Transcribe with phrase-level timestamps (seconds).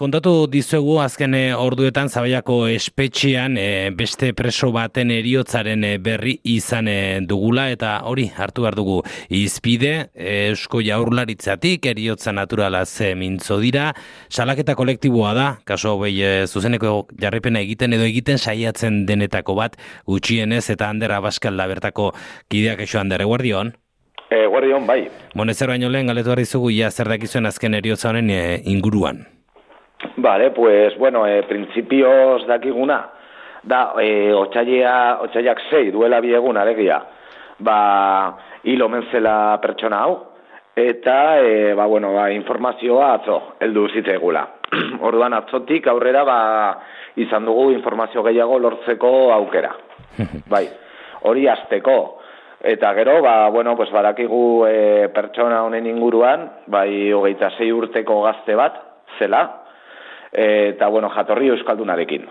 [0.00, 6.88] kontatu dizuegu azken eh, orduetan zabaiako espetxean e, beste preso baten eriotzaren berri izan
[7.28, 13.90] dugula eta hori hartu behar dugu izpide eusko jaurlaritzatik eriotza naturala ze mintzo dira
[14.30, 19.76] salaketa kolektiboa da kaso behi zuzeneko jarripena egiten edo egiten saiatzen denetako bat
[20.06, 22.14] gutxienez eta handera baskal bertako
[22.48, 23.74] kideak eso handere guardion
[24.30, 25.08] E, guardion, bai.
[25.34, 28.30] Bueno, zer baino lehen, galetu zugu, ja, zer dakizuen azken eriotza honen
[28.64, 29.26] inguruan.
[30.22, 33.08] Vale, pues, bueno, e, principios dakiguna,
[33.62, 36.98] da, e, otxaiak zei, duela biegun, alegia,
[37.58, 40.18] ba, hilo mentzela pertsona hau,
[40.76, 44.44] eta, e, ba, bueno, ba, informazioa atzo, heldu zitzaigula.
[45.08, 46.40] Orduan, atzotik aurrera, ba,
[47.16, 49.72] izan dugu informazio gehiago lortzeko aukera.
[50.52, 50.66] bai,
[51.22, 51.98] hori azteko,
[52.60, 58.52] Eta gero, ba, bueno, pues badakigu e, pertsona honen inguruan, bai hogeita zei urteko gazte
[58.52, 58.74] bat,
[59.16, 59.59] zela,
[60.32, 62.28] eta bueno, jatorri euskaldunarekin.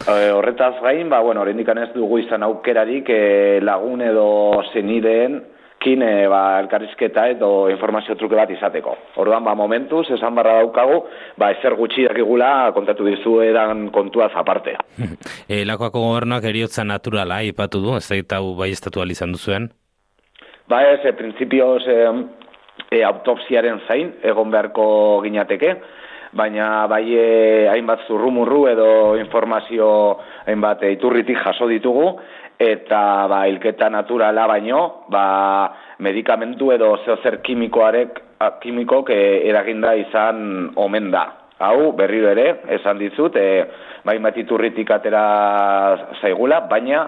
[0.00, 5.40] E, horretaz gain, ba, bueno, horrendikan ez dugu izan aukerarik e, lagun edo zenideen
[5.80, 8.94] kin e, ba, elkarrizketa edo informazio truke bat izateko.
[9.20, 11.02] Orduan, ba, momentuz, esan barra daukagu,
[11.40, 14.76] ba, ezer gutxi dakigula kontatu dizu edan kontua zaparte.
[15.52, 19.70] e, Lakoako gobernuak eriotza naturala, ipatu du, ez da bai estatu izan duzuen?
[20.68, 21.98] Ba, ez, e, prinsipioz, e,
[22.90, 24.84] e, autopsiaren zain, egon beharko
[25.24, 25.76] ginateke,
[26.32, 29.90] baina bai e, hainbat zurrumurru edo informazio
[30.46, 32.12] hainbat iturritik jaso ditugu,
[32.60, 35.24] eta ba, ilketa naturala baino, ba,
[35.98, 38.20] medikamentu edo zeozer kimikoarek,
[38.62, 41.26] kimikok e, eraginda izan omen da.
[41.60, 43.64] Hau, berriro ere, esan dizut, e,
[44.04, 45.24] bai bat iturritik atera
[46.20, 47.02] zaigula, baina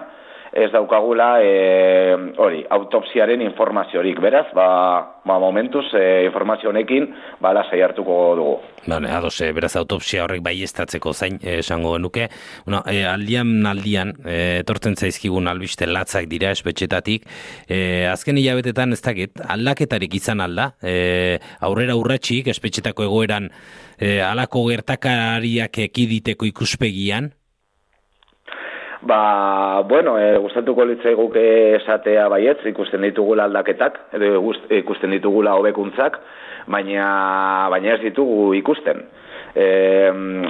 [0.53, 4.67] ez daukagula e, hori, autopsiaren informaziorik, beraz, ba,
[5.25, 7.09] ba momentuz e, informazio honekin
[7.41, 8.55] ba lasai hartuko dugu.
[8.85, 12.29] Bale, ados, e, beraz autopsia horrek bai estatzeko zain esango genuke.
[12.65, 17.25] Bueno, e, aldian aldian etortzen zaizkigun albiste latzak dira espetxetatik.
[17.67, 23.49] E, azken hilabetetan ez dakit, aldaketarik izan alda, e, aurrera urratxik espetxetako egoeran
[23.97, 27.33] e, alako gertakariak ekiditeko ikuspegian,
[29.05, 36.19] Ba, bueno, e, gustatuko guke esatea baietz, ikusten ditugula aldaketak, edo ikusten ditugula hobekuntzak,
[36.67, 39.03] baina, baina ez ditugu ikusten.
[39.53, 39.65] E,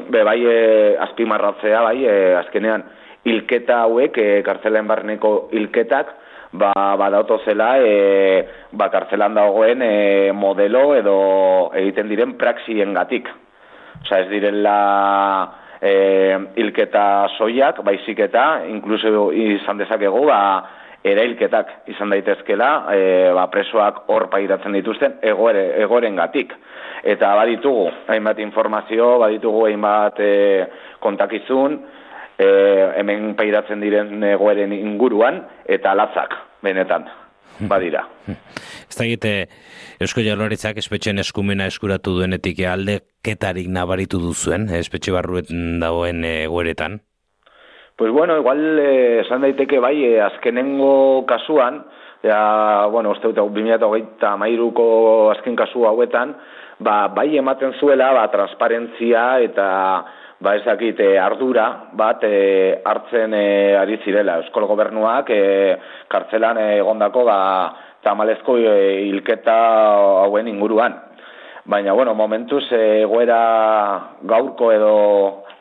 [0.07, 2.83] be, bai, e, azpimarratzea, bai, e, azkenean,
[3.25, 6.13] hilketa hauek, e, kartzelen barneko hilketak,
[6.53, 7.09] ba, ba
[7.45, 13.29] zela, e, ba, kartzelan dagoen e, modelo edo egiten diren praxien gatik.
[14.03, 15.93] Osa, ez direla e,
[16.63, 17.05] ilketa
[17.37, 20.39] soiak, baizik eta, inkluso izan dezakegu, ba,
[21.03, 23.01] ere ilketak izan daitezkela, e,
[23.35, 26.53] ba, presoak hor pairatzen dituzten, egoere, egoren gatik.
[27.03, 30.31] Eta baditugu, hainbat informazio, baditugu hainbat e,
[31.03, 31.81] kontakizun,
[32.37, 32.47] e,
[33.01, 37.09] hemen pairatzen diren egoeren inguruan, eta latzak, benetan,
[37.59, 38.07] badira.
[38.27, 39.33] Ez da egite,
[40.01, 47.01] Eusko Jaurlaritzak espetxen eskumena eskuratu duenetik aldeketarik nabaritu duzuen, espetxe barruetan dagoen egoeretan?
[47.95, 51.83] Pues bueno, igual eh, esan daiteke bai, eh, azkenengo kasuan,
[52.23, 54.85] ja, bueno, uste dut, 2008 mairuko
[55.35, 56.33] azken kasu hauetan,
[56.79, 59.67] ba, bai ematen zuela, ba, transparentzia eta
[60.43, 65.43] ba ezakit e, ardura bat e, hartzen e, ari zirela Euskal Gobernuak e,
[66.11, 67.39] kartzelan egondako ba
[68.03, 68.75] tamalezko e,
[69.07, 69.55] hilketa
[70.25, 70.99] hauen inguruan.
[71.63, 73.39] Baina, bueno, momentuz egoera
[74.27, 74.95] gaurko edo,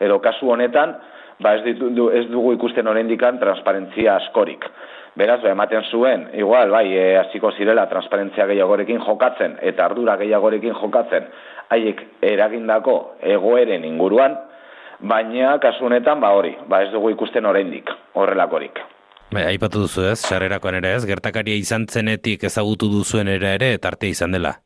[0.03, 0.97] edo kasu honetan,
[1.39, 4.67] ba ez, ditu, ez dugu ikusten dikan transparentzia askorik.
[5.15, 10.75] Beraz, ba, ematen zuen, igual, bai, e, hasiko zirela transparentzia gehiagorekin jokatzen eta ardura gehiagorekin
[10.75, 11.31] jokatzen
[11.71, 14.35] haiek eragindako egoeren inguruan,
[15.03, 18.81] baina kasu honetan, ba hori, ba ez dugu ikusten oraindik horrelakorik.
[19.33, 24.11] Bai, aipatu duzu ez, sarrerakoan ere ez, gertakaria izan zenetik ezagutu duzuen ere ere, tarte
[24.13, 24.59] izan dela.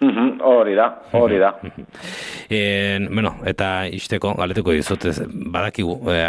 [0.00, 1.48] Hori da, hori da.
[2.48, 5.08] e, bueno, eta isteko, galetuko dizut,
[5.50, 6.20] badakigu, e,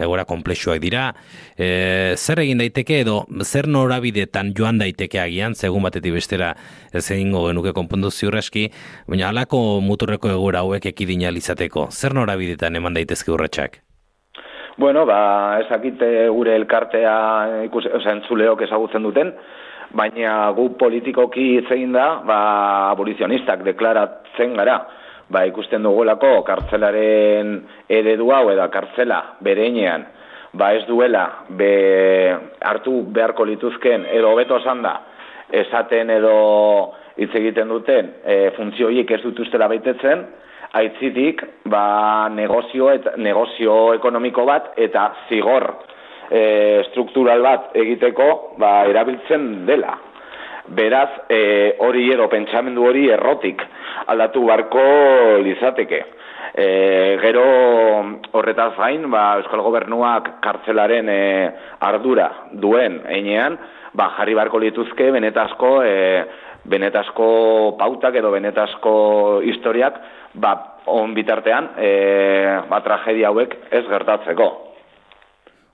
[0.00, 1.10] egora komplexuak dira,
[1.52, 6.54] e, zer egin daiteke edo, zer norabidetan joan daiteke agian, segun batetik bestera
[6.94, 8.70] ez egingo genuke konpondu ziurraski,
[9.06, 13.82] baina alako muturreko egora hauek ekidina izateko, zer norabidetan eman daitezke urratsak?
[14.76, 17.14] Bueno, ba, ezakite gure elkartea
[17.68, 19.30] ikus, oza, entzuleok ezagutzen duten,
[19.94, 22.38] baina gu politikoki zein da, ba,
[22.90, 24.78] abolizionistak deklaratzen gara,
[25.30, 27.56] ba, ikusten dugulako kartzelaren
[27.88, 30.06] eredu hau edo kartzela bereinean,
[30.52, 31.72] ba, ez duela be,
[32.60, 34.98] hartu beharko lituzken edo beto esan da,
[35.64, 36.36] esaten edo
[37.16, 40.26] hitz egiten duten e, funtzio horiek ez dutuztela baitetzen,
[40.74, 45.70] aitzitik ba, negozio, et, negozio ekonomiko bat eta zigor
[46.30, 49.98] e, struktural bat egiteko ba, erabiltzen dela.
[50.64, 53.62] Beraz, e, hori edo pentsamendu hori errotik
[54.08, 54.84] aldatu barko
[55.44, 56.00] lizateke.
[56.54, 56.66] E,
[57.20, 57.44] gero
[58.38, 61.20] horretaz gain, ba, Euskal Gobernuak kartzelaren e,
[61.82, 63.58] ardura duen einean,
[63.92, 66.24] ba, jarri barko lituzke benetazko, e,
[66.64, 67.26] benetazko
[67.78, 68.94] pautak edo benetazko
[69.44, 69.98] historiak,
[70.34, 70.54] ba,
[70.86, 71.90] on bitartean, e,
[72.70, 74.73] ba, tragedia hauek ez gertatzeko.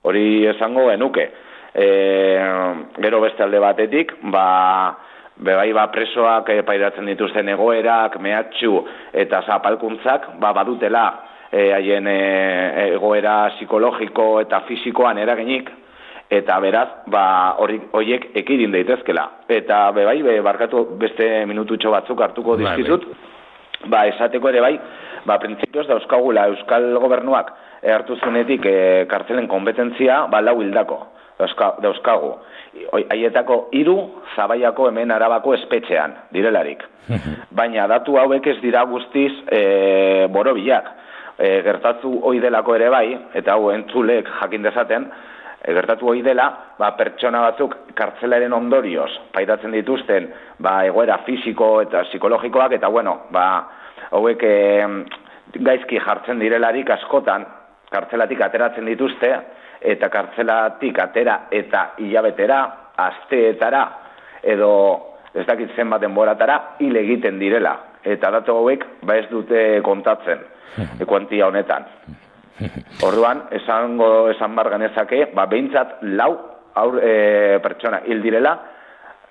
[0.03, 1.29] Hori esango genuke.
[1.73, 1.87] E,
[2.99, 4.97] gero beste alde batetik, ba,
[5.37, 8.81] bebai ba presoak e, pairatzen dituzten egoerak, mehatxu
[9.13, 11.05] eta zapalkuntzak, ba, badutela
[11.51, 12.17] e, haien e,
[12.95, 15.69] egoera psikologiko eta fisikoan eragenik,
[16.31, 17.25] eta beraz, ba,
[17.59, 19.27] horiek ekidin daitezkela.
[19.51, 23.07] Eta bebai, be, barkatu beste minututxo batzuk hartuko bai, dizkizut,
[23.87, 24.75] ba, esateko ere bai,
[25.25, 27.53] ba, prinsipioz dauzkagula Euskal Gobernuak
[27.89, 28.77] hartu zunetik e,
[29.09, 30.99] kartzelen kompetentzia, ba, lau hildako
[31.81, 32.31] dauzkagu.
[32.93, 33.97] Haietako hiru
[34.35, 36.83] zabaiako hemen arabako espetxean, direlarik.
[37.57, 40.91] Baina datu hauek ez dira guztiz e, borobilak.
[41.41, 45.09] E, gertatu hoi delako ere bai, eta hau entzulek jakin dezaten,
[45.63, 46.47] e, gertatu hoi dela,
[46.79, 50.29] ba, pertsona batzuk kartzelaren ondorioz, paitatzen dituzten,
[50.59, 53.45] ba, egoera fisiko eta psikologikoak, eta bueno, ba,
[54.11, 54.55] hauek e,
[55.57, 57.45] gaizki jartzen direlarik askotan,
[57.91, 59.31] kartzelatik ateratzen dituzte,
[59.81, 62.61] eta kartzelatik atera eta hilabetera,
[63.01, 63.83] asteetara,
[64.43, 64.71] edo
[65.33, 67.77] ez dakit zenbat denboratara, hil egiten direla.
[68.03, 70.41] Eta datu hauek, ba ez dute kontatzen,
[71.03, 71.85] ekuantia honetan.
[73.07, 76.31] Orduan, esango esan bar ganezake, ba behintzat lau
[76.75, 78.55] aur, e, pertsona hil direla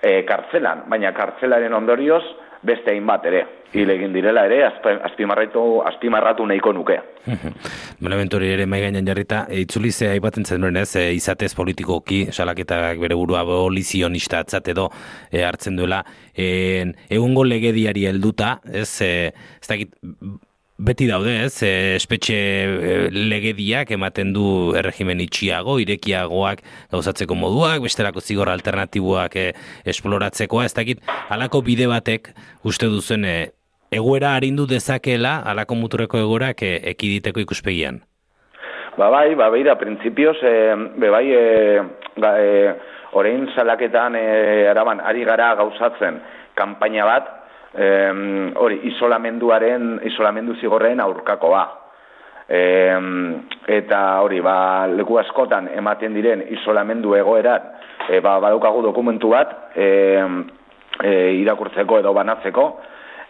[0.02, 2.24] e, kartzelan, baina kartzelaren ondorioz
[2.62, 6.96] beste hainbat ere hil egin direla ere azpimarratu azpimarratu nahiko nuke.
[8.04, 10.96] Beneventori ere mai gainean jarrita itzuli ze aipatzen zen ez?
[10.96, 14.90] E, izatez politikoki salaketak bere burua abolizionista atzat edo
[15.30, 16.02] e, hartzen duela.
[16.34, 18.90] E, egungo legediari helduta ez?
[19.00, 19.94] E, ez dakit
[20.80, 26.62] beti daude, ez, e, espetxe e, legediak ematen du erregimen itxiago, irekiagoak
[26.92, 29.46] gauzatzeko moduak, bestelako zigor alternatiboak e,
[29.92, 32.32] esploratzeko, ez dakit, halako bide batek
[32.64, 33.34] uste duzen e,
[33.92, 38.00] egoera harindu dezakela, halako mutureko egorak e, ekiditeko ikuspegian?
[38.96, 40.54] Ba bai, ba da, prinsipioz, e,
[40.96, 41.44] be bai, e,
[42.16, 42.72] ga, e,
[43.12, 46.20] orain salaketan e, araban ari gara gauzatzen
[46.56, 47.39] kanpaina bat,
[47.74, 51.64] em, hori isolamenduaren isolamendu zigorren aurkakoa.
[52.50, 57.68] Em, eta hori ba, leku askotan ematen diren isolamendu egoerat
[58.08, 59.86] e, ba, badukagu dokumentu bat e,
[61.04, 61.12] e,
[61.44, 62.64] irakurtzeko edo banatzeko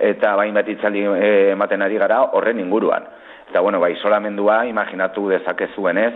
[0.00, 3.04] eta bain bat itzali e, ematen ari gara horren inguruan.
[3.50, 6.14] Eta bueno, ba, isolamendua imaginatu dezakezuen ez,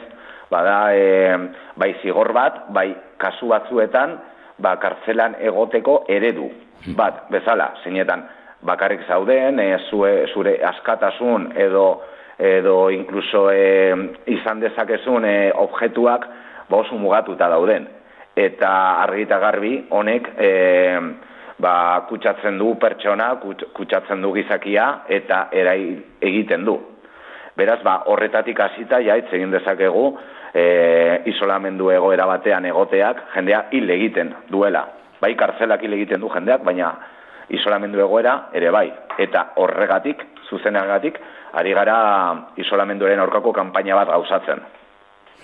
[0.48, 1.36] bada e,
[1.76, 2.88] bai zigor bat, bai
[3.20, 4.16] kasu batzuetan
[4.58, 6.50] ba, kartzelan egoteko eredu
[6.96, 8.24] bat, bezala, zeinetan,
[8.64, 11.86] bakarrik zauden, e, zue, zure askatasun edo
[12.38, 13.94] edo incluso e,
[14.26, 16.26] izan dezakezun e, objektuak
[16.68, 17.86] ba oso mugatuta dauden.
[18.34, 18.70] Eta
[19.04, 20.50] argita garbi honek e,
[21.62, 23.36] ba, kutsatzen du pertsona,
[23.76, 26.80] kutsatzen du gizakia eta erai egiten du.
[27.56, 30.08] Beraz, ba, horretatik hasita ja egin dezakegu
[30.54, 30.64] e,
[31.30, 34.88] isolamendu egoera batean egoteak jendea hil egiten duela
[35.24, 36.90] bai kartzelak hil egiten du jendeak, baina
[37.54, 38.88] isolamendu egoera ere bai.
[39.24, 41.20] Eta horregatik, zuzenagatik,
[41.60, 41.96] ari gara
[42.60, 44.64] isolamenduaren aurkako kanpaina bat gauzatzen.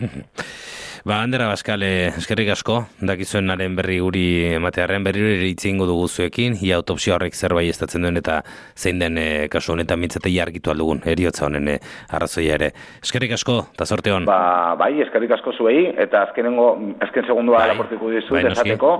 [1.00, 6.58] Ba, Andera Baskale, eskerrik asko, dakizuen naren berri guri ematearen berri guri hitz dugu zuekin,
[6.60, 8.42] ia autopsia horrek zerbait estatzen duen eta
[8.76, 11.78] zein den e, kasu honetan mintzatei argitu aldugun, eriotza honen e,
[12.10, 12.72] arrazoia ere.
[13.02, 14.28] Eskerrik asko, eta sorte hon.
[14.28, 16.68] Ba, bai, eskerrik asko zuei, eta azkenengo,
[17.00, 18.92] azken segundua bai, laportiko dizu, bai, esateko,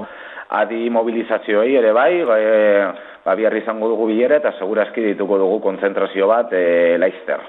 [0.56, 2.48] adi mobilizazioei ere bai, e,
[3.24, 7.44] ba, biarri izango dugu bilera eta segurazki dituko dugu konzentrazio bat e, laizter,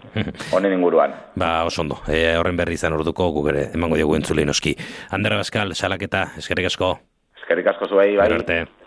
[0.54, 1.14] honen inguruan.
[1.34, 4.76] Ba, oso ondo, e, horren berri izan orduko gugere, emango dugu entzulein oski.
[5.10, 6.96] Andera Baskal, salaketa, eskerrik asko.
[7.42, 8.66] Eskerrik asko zuei, bai.